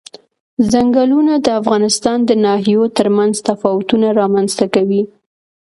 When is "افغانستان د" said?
1.61-2.31